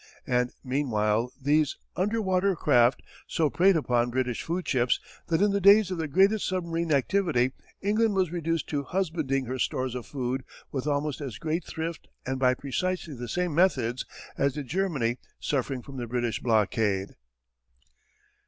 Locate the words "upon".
3.75-4.09